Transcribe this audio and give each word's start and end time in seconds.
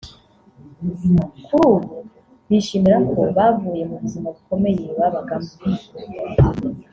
kuri 1.45 1.63
ubu 1.73 1.97
bishimira 2.47 2.97
ko 3.11 3.19
bavuye 3.37 3.83
mu 3.89 3.95
buzima 4.01 4.27
bukomeye 4.35 4.85
babagamo 4.99 5.51